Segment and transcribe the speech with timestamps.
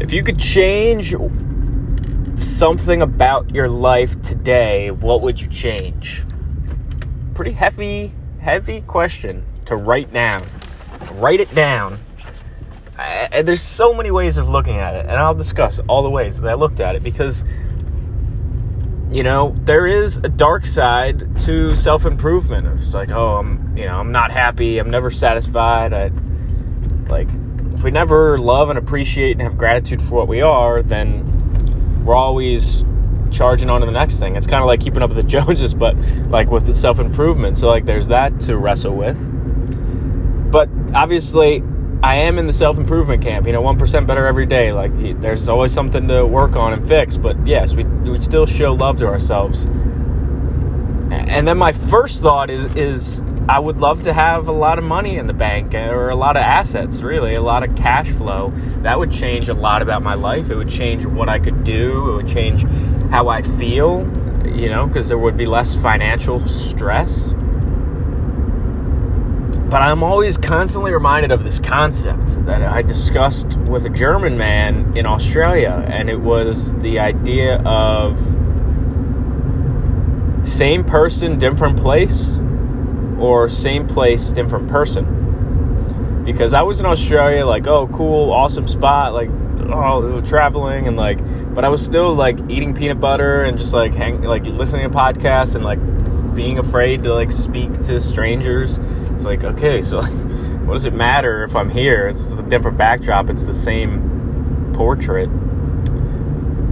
[0.00, 1.12] If you could change
[2.40, 6.22] something about your life today, what would you change?
[7.34, 10.44] Pretty heavy, heavy question to write down.
[11.14, 11.98] Write it down.
[12.96, 16.40] And there's so many ways of looking at it, and I'll discuss all the ways
[16.40, 17.42] that I looked at it because,
[19.10, 22.68] you know, there is a dark side to self improvement.
[22.68, 24.78] It's like, oh, I'm, you know, I'm not happy.
[24.78, 25.92] I'm never satisfied.
[25.92, 26.12] I,
[27.08, 27.28] like,
[27.78, 32.16] if we never love and appreciate and have gratitude for what we are, then we're
[32.16, 32.82] always
[33.30, 34.34] charging on to the next thing.
[34.34, 35.96] It's kind of like keeping up with the Joneses, but
[36.26, 37.56] like with the self improvement.
[37.56, 39.16] So, like, there's that to wrestle with.
[40.50, 41.62] But obviously,
[42.02, 43.46] I am in the self improvement camp.
[43.46, 44.72] You know, one percent better every day.
[44.72, 47.16] Like, there's always something to work on and fix.
[47.16, 49.68] But yes, we we still show love to ourselves.
[51.28, 54.84] And then my first thought is is I would love to have a lot of
[54.84, 58.10] money in the bank eh, or a lot of assets, really, a lot of cash
[58.10, 58.52] flow.
[58.82, 60.50] That would change a lot about my life.
[60.50, 62.12] It would change what I could do.
[62.12, 62.64] It would change
[63.10, 64.06] how I feel.
[64.46, 67.34] You know, because there would be less financial stress
[69.70, 74.96] but I'm always constantly reminded of this concept that I discussed with a German man
[74.96, 78.18] in Australia, and it was the idea of
[80.58, 82.30] same person, different place,
[83.20, 86.24] or same place, different person.
[86.24, 89.30] Because I was in Australia, like, oh, cool, awesome spot, like,
[89.72, 91.20] oh, traveling, and like,
[91.54, 94.96] but I was still like eating peanut butter and just like hang, like listening to
[94.96, 95.78] podcasts and like
[96.34, 98.78] being afraid to like speak to strangers.
[99.12, 100.02] It's like, okay, so
[100.66, 102.08] what does it matter if I'm here?
[102.08, 105.30] It's a different backdrop, it's the same portrait.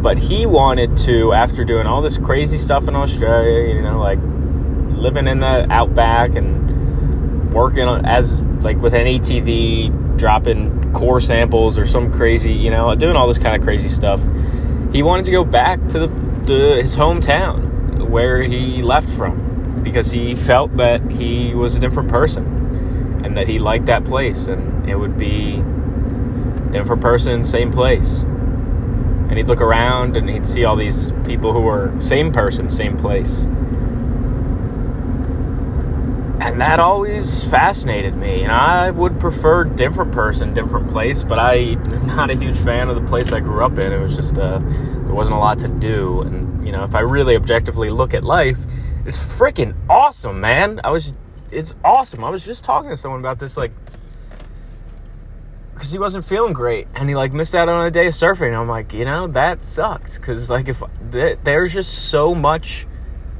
[0.00, 4.18] But he wanted to, after doing all this crazy stuff in Australia, you know, like
[4.98, 11.78] living in the outback and working on, as like with an ATV, dropping core samples
[11.78, 14.20] or some crazy, you know, doing all this kind of crazy stuff.
[14.92, 16.08] He wanted to go back to the,
[16.44, 22.08] the his hometown where he left from because he felt that he was a different
[22.08, 25.62] person and that he liked that place and it would be
[26.70, 28.24] different person, same place.
[29.30, 32.98] And he'd look around and he'd see all these people who were same person, same
[32.98, 33.46] place.
[36.40, 38.42] And that always fascinated me.
[38.42, 42.96] And I would prefer different person, different place, but I'm not a huge fan of
[42.96, 43.92] the place I grew up in.
[43.92, 46.22] It was just, uh, there wasn't a lot to do.
[46.22, 48.58] And, you know, if I really objectively look at life,
[49.06, 50.80] it's freaking awesome, man.
[50.82, 51.12] I was,
[51.52, 52.24] it's awesome.
[52.24, 53.72] I was just talking to someone about this, like,
[55.80, 58.54] because he wasn't feeling great and he like missed out on a day of surfing.
[58.54, 60.18] I'm like, you know, that sucks.
[60.18, 62.86] Because like, if th- there's just so much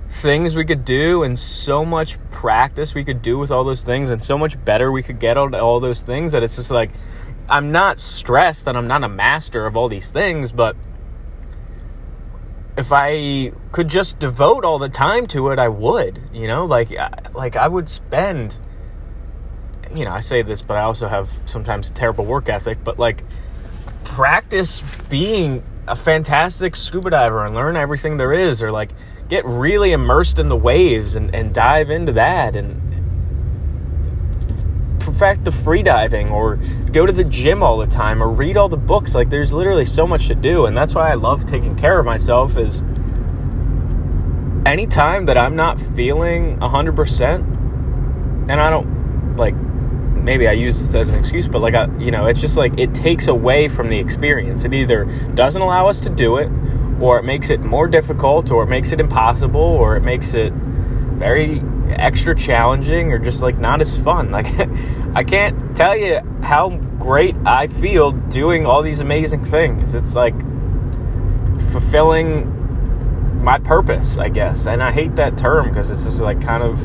[0.09, 4.09] things we could do and so much practice we could do with all those things
[4.09, 6.93] and so much better we could get at all those things that it's just like,
[7.47, 10.77] I'm not stressed and I'm not a master of all these things, but
[12.79, 16.23] if I could just devote all the time to it, I would.
[16.33, 16.91] You know, like
[17.35, 18.57] like I would spend.
[19.95, 22.79] You know, I say this, but I also have sometimes terrible work ethic.
[22.85, 23.25] But like,
[24.05, 28.91] practice being a fantastic scuba diver and learn everything there is, or like
[29.29, 32.81] get really immersed in the waves and, and dive into that and
[34.99, 36.57] perfect the free diving or
[36.93, 39.85] go to the gym all the time or read all the books like there's literally
[39.85, 42.83] so much to do and that's why i love taking care of myself is
[44.67, 49.55] anytime that i'm not feeling 100% and i don't like
[50.23, 52.77] maybe i use this as an excuse but like i you know it's just like
[52.79, 55.05] it takes away from the experience it either
[55.35, 56.51] doesn't allow us to do it
[57.01, 60.53] or it makes it more difficult or it makes it impossible or it makes it
[60.53, 64.31] very extra challenging or just like not as fun.
[64.41, 64.47] Like
[65.15, 69.95] I can't tell you how great I feel doing all these amazing things.
[69.95, 70.35] It's like
[71.73, 74.67] fulfilling my purpose, I guess.
[74.67, 76.79] And I hate that term because this is like kind of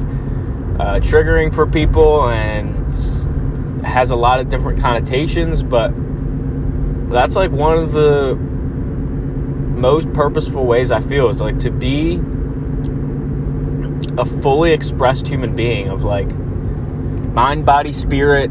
[0.80, 2.76] uh, triggering for people and
[3.86, 5.94] has a lot of different connotations, but
[7.10, 12.16] that's like one of the most purposeful ways I feel is like to be
[14.18, 18.50] a fully expressed human being of like mind, body, spirit,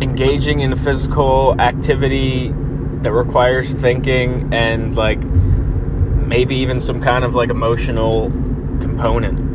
[0.00, 2.52] engaging in a physical activity
[3.02, 8.30] that requires thinking and like maybe even some kind of like emotional
[8.80, 9.51] component.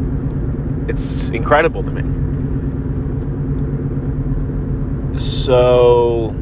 [0.87, 2.03] It's incredible to me.
[5.19, 6.35] So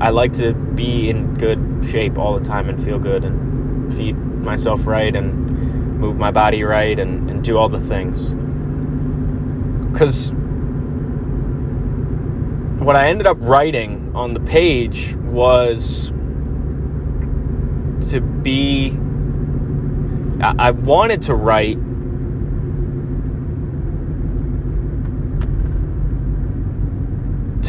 [0.00, 4.16] I like to be in good shape all the time and feel good and feed
[4.16, 8.34] myself right and move my body right and, and do all the things.
[9.90, 10.32] Because
[12.78, 16.12] what I ended up writing on the page was
[18.10, 18.90] to be
[20.40, 21.78] I wanted to write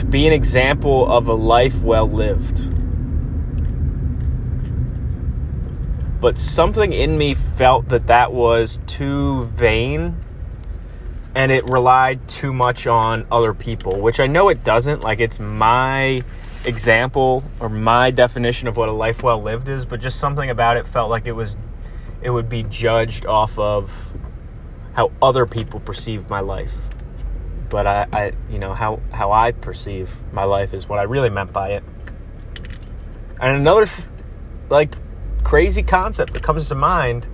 [0.09, 2.73] be an example of a life well lived.
[6.19, 10.15] But something in me felt that that was too vain
[11.35, 15.01] and it relied too much on other people, which I know it doesn't.
[15.01, 16.23] Like, it's my
[16.65, 20.77] example or my definition of what a life well lived is, but just something about
[20.77, 21.55] it felt like it was
[22.21, 24.11] it would be judged off of
[24.93, 26.79] how other people perceive my life.
[27.69, 31.29] But I, I you know, how, how I perceive my life is what I really
[31.29, 31.83] meant by it.
[33.39, 33.87] And another,
[34.69, 34.95] like,
[35.43, 37.27] crazy concept that comes to mind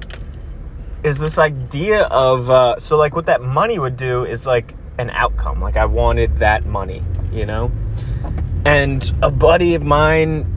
[1.04, 5.10] is this idea of, uh, so, like, what that money would do is, like, an
[5.10, 5.62] outcome.
[5.62, 7.72] Like, I wanted that money, you know?
[8.66, 10.54] And a buddy of mine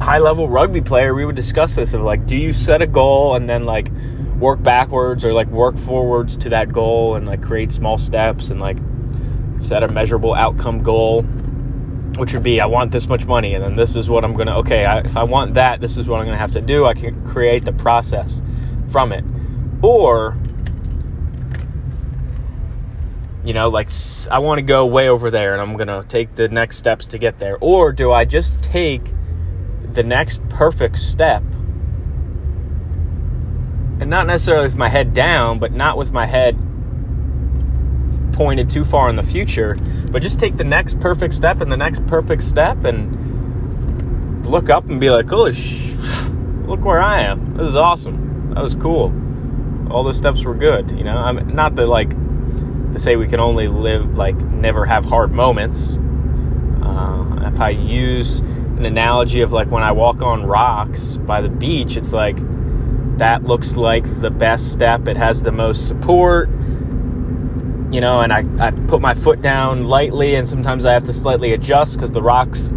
[0.00, 3.34] high level rugby player, we would discuss this of like, do you set a goal
[3.34, 3.90] and then like
[4.38, 8.60] work backwards or like work forwards to that goal and like create small steps and
[8.60, 8.78] like
[9.62, 11.22] set a measurable outcome goal,
[12.16, 14.58] which would be I want this much money and then this is what I'm gonna
[14.58, 16.86] okay I, if I want that this is what I'm gonna have to do.
[16.86, 18.42] I can create the process
[18.88, 19.24] from it,
[19.82, 20.36] or
[23.44, 23.90] you know like
[24.30, 27.18] I want to go way over there and I'm gonna take the next steps to
[27.18, 29.12] get there, or do I just take
[29.92, 31.42] the next perfect step
[34.00, 36.56] and not necessarily with my head down, but not with my head
[38.40, 39.76] pointed too far in the future,
[40.10, 44.88] but just take the next perfect step and the next perfect step and look up
[44.88, 45.92] and be like, holy sh-
[46.64, 47.58] look where I am.
[47.58, 48.54] This is awesome.
[48.54, 49.12] That was cool.
[49.90, 51.18] All those steps were good, you know?
[51.18, 52.08] I'm not that like
[52.94, 55.98] to say we can only live like never have hard moments.
[56.82, 61.50] Uh, if I use an analogy of like when I walk on rocks by the
[61.50, 62.38] beach, it's like
[63.18, 65.08] that looks like the best step.
[65.08, 66.48] It has the most support,
[67.90, 71.12] you know, and I, I put my foot down lightly, and sometimes I have to
[71.12, 72.70] slightly adjust because the rocks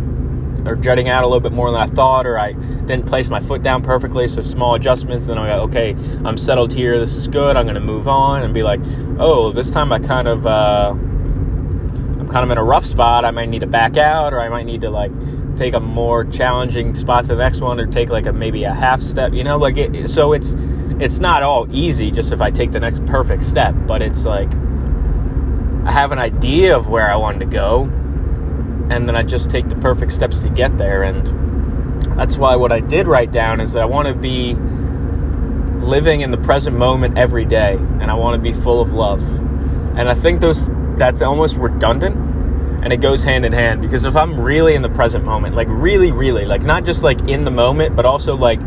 [0.65, 3.39] are jutting out a little bit more than I thought, or I didn't place my
[3.39, 5.27] foot down perfectly, so small adjustments.
[5.27, 5.95] Then I go, okay,
[6.25, 6.97] I'm settled here.
[6.97, 7.57] This is good.
[7.57, 8.79] I'm going to move on and be like,
[9.19, 13.25] oh, this time I kind of, uh, I'm kind of in a rough spot.
[13.25, 15.11] I might need to back out, or I might need to like
[15.57, 18.73] take a more challenging spot to the next one or take like a maybe a
[18.73, 20.55] half step you know like it so it's
[20.99, 24.51] it's not all easy just if i take the next perfect step but it's like
[25.85, 27.83] i have an idea of where i want to go
[28.89, 31.27] and then i just take the perfect steps to get there and
[32.17, 34.53] that's why what i did write down is that i want to be
[35.85, 39.21] living in the present moment every day and i want to be full of love.
[39.97, 42.15] And i think those that's almost redundant
[42.83, 45.69] and it goes hand in hand because if I'm really in the present moment, like
[45.69, 48.59] really, really, like not just like in the moment, but also like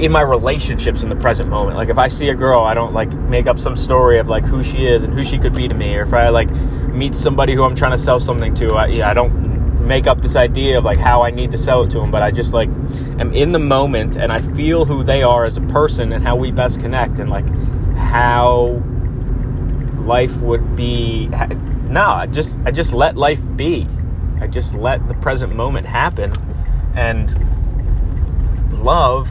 [0.00, 1.76] in my relationships in the present moment.
[1.76, 4.44] Like if I see a girl, I don't like make up some story of like
[4.44, 6.50] who she is and who she could be to me, or if I like
[6.90, 10.22] meet somebody who I'm trying to sell something to, I, yeah, I don't make up
[10.22, 12.54] this idea of like how I need to sell it to them, but I just
[12.54, 12.68] like
[13.18, 16.36] am in the moment and I feel who they are as a person and how
[16.36, 17.48] we best connect and like
[17.96, 18.82] how
[19.98, 21.28] life would be
[21.88, 23.86] no, I just I just let life be.
[24.40, 26.32] I just let the present moment happen
[26.94, 27.34] and
[28.72, 29.28] love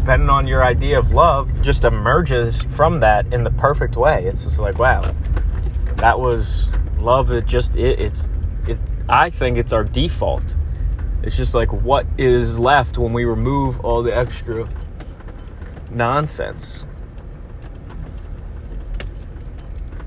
[0.00, 4.24] depending on your idea of love just emerges from that in the perfect way.
[4.24, 5.02] It's just like wow.
[5.96, 8.30] That was love it just it, it's
[8.66, 8.78] it
[9.08, 10.56] I think it's our default.
[11.22, 14.66] It's just like what is left when we remove all the extra
[15.90, 16.86] nonsense.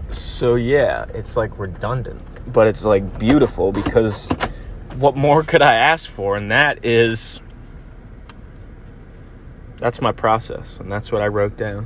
[0.09, 2.19] So yeah, it's like redundant,
[2.51, 4.27] but it's like beautiful because
[4.95, 6.35] what more could I ask for?
[6.35, 7.39] And that is
[9.83, 11.85] that's my process, and that's what I wrote down.